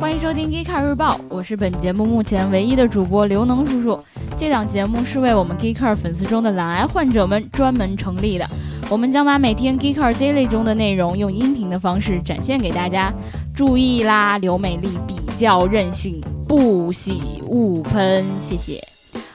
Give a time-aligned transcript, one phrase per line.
[0.00, 3.98] 欢迎收听《Geekar 日报》，我是本节目目前唯一的主播刘能叔叔。
[4.36, 8.46] 这档节目是为我们 Geekar 粉丝中的懒癌患者们专门成立的。
[8.88, 13.12] 我们将把每天 Geekar Daily 中的内容用音频的方式展现给大家。
[13.54, 18.82] 注意啦，刘美丽比较任性，不喜勿喷，谢谢。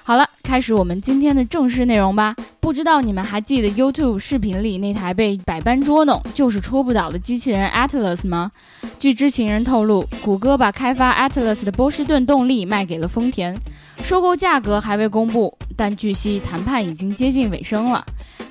[0.03, 2.35] 好了，开始我们今天的正式内容吧。
[2.65, 8.51] 不知道你们还记得 YouTube 视频里那台被百般捉弄就是戳不倒的机器人 Atlas 吗？
[8.97, 13.55] 据知情人透露，谷歌把开发 Atlas 的波士顿动力卖给了丰田，
[14.01, 18.03] 收购价格还未公布，但据悉谈判已经接近尾声了。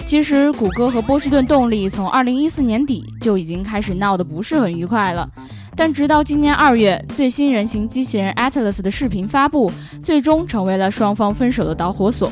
[0.06, 5.28] 其实，谷歌和波士顿动力从2014年底就已经开始闹得不是很愉快了。
[5.74, 9.72] 但直到今年二月，最新人形机器人 Atlas 的视频发布，
[10.04, 12.30] 最终成为了双方分手的导火索。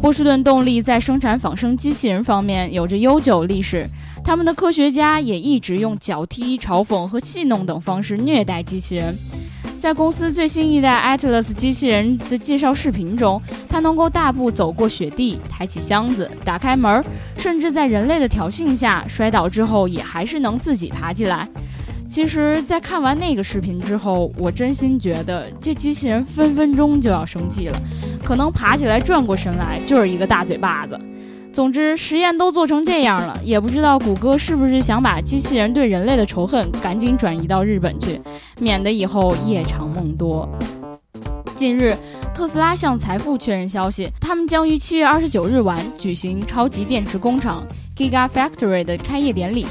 [0.00, 3.86] 波士顿动力在生产仿生机器人方面有着悠久历史，
[4.24, 9.14] 他们的科学家也一直用脚踢、嘲讽和戏弄等方式虐待机器人。
[9.78, 17.04] 在公司最新一代 Atlas 机器人的介绍视频中，它能够大步走过雪地，抬起箱子，打开门，
[17.36, 21.46] 甚至在人类的挑衅下摔倒之后，也还是能自己爬起来。
[22.10, 27.80] 其实，在看完那个视频之后，我真心觉得这机器人分分钟就要生气了，
[28.24, 30.98] 可能爬起来转过身来就是一个大嘴巴子。
[31.52, 38.20] 总之，实验都做成这样了，也不知道谷歌是不是想把机器人对人类的仇恨赶紧转移到日本去，
[38.58, 40.48] 免得以后夜长梦多。
[41.54, 41.96] 近日，
[42.34, 47.64] 特斯拉向财富确认消息，他们将于七月二十九日晚举行超级电池工厂
[47.96, 49.64] Gigafactory 的开业典礼。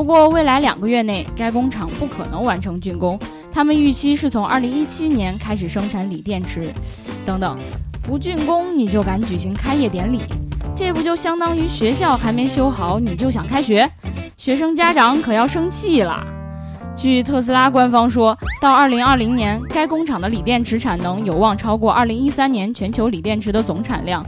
[0.00, 3.20] 不过，未来两个月内，该工厂不可能完成竣工。
[3.52, 6.72] 他们预期是从二零一七年开始生产锂电池。
[7.26, 7.58] 等等，
[8.02, 10.22] 不竣工你就敢举行开业典礼？
[10.74, 13.86] 这不就相当于学校还没修好你就想开学？
[14.38, 16.24] 学生家长可要生气了。
[16.96, 24.24] 据特斯拉官方说，到二零二零年，该工厂的锂电池产能有望超过二零一三年全球锂电池的总产量。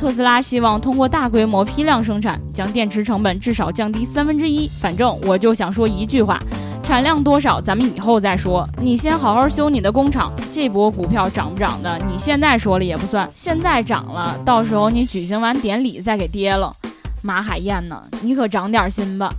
[0.00, 4.66] 特斯拉希望通过大规模批量生产，将电池成本至少降低三分之一。
[4.80, 6.40] 反正我就想说一句话：
[6.82, 8.66] 产量多少咱们以后再说。
[8.80, 10.32] 你先好好修你的工厂。
[10.50, 13.28] 这波股票涨不涨的，你现在说了也不算。
[13.34, 16.74] 现在涨了，到时候你举行完典礼再给跌了。
[17.20, 18.02] 马海燕呢？
[18.22, 19.30] 你可长点心吧。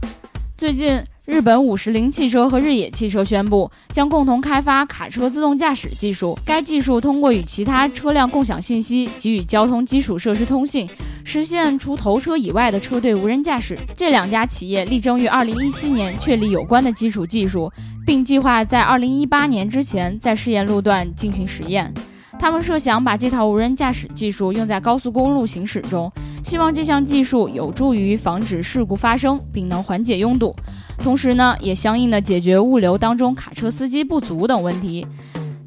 [0.56, 1.04] 最近。
[1.26, 6.36] 日本五十铃汽车和日野汽车宣布将共同开发卡车自动驾驶技术。
[6.44, 10.90] 该技术通过与其他车辆共享信息，给予交通基础设施通信，
[11.24, 13.78] 实现除头车以外的车队无人驾驶。
[13.96, 17.72] 这两家企业力争于二零一七年确立有关的基础技术，
[18.04, 21.94] 并计划在二零一八年之前在试验路段进行实验。
[22.40, 26.12] 他们设想把这套无人驾驶技术用在高速公路行驶中，
[26.44, 30.56] 希望这项技术有助于防止事故发生，并能缓解拥堵。
[30.98, 35.06] 同时呢，也相应的解决物流当中卡车司机不足等问题。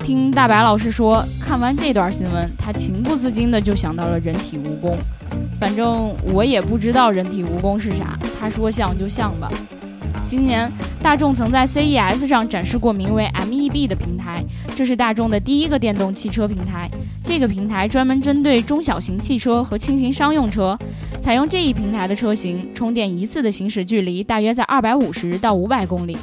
[0.01, 4.97] 听大白老师说，看完这段新闻，他情不自禁的就想到了人体蜈蚣。
[5.59, 9.51] 反正我也不知道人体蜈蚣是啥，他说像就像吧。
[10.27, 10.71] 今年
[11.03, 16.91] 大众曾在 CES 上展示过名为 MEB 的平台，这是大众的第一个电动汽车平台。
[17.25, 20.79] 这个平台专门针对中小型汽车和轻型商用车，
[21.23, 26.17] 采用这一平台的车型，充电一次的行驶距离大约在二百五十到五百公里。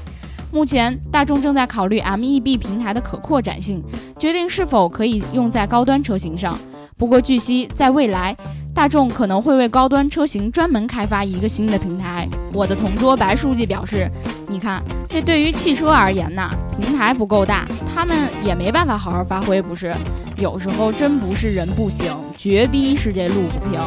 [0.52, 3.84] 目前，大众正在考虑 MEB 平台的可扩展性，
[4.20, 6.58] 决定是否可以用在高端车型上。
[7.02, 8.38] 不过，据悉，在未来，
[8.76, 12.30] 大众可能会为高端车型专门开发一个新的平台。
[12.54, 14.08] 我的同桌白书记表示
[14.48, 16.48] ：“你看，这对于汽车而言呐，
[16.80, 19.96] 平台不够大，他们也没办法好好发挥，不是？
[20.38, 23.82] 有时候真不是人不行，绝逼是这路不平。”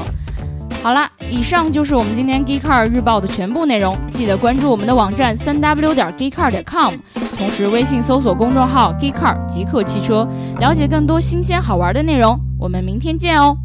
[0.82, 3.96] 好了，以上就是我们今天 Geekcar 日报的全部内容。
[4.10, 6.94] 记得关注我们的网站三 w 点 geekcar 点 com，
[7.38, 12.36] 同时微信搜索公众号 Geekcar 极客汽车，了解更多新鲜好玩的内容。
[12.64, 13.63] 我们明天见哦。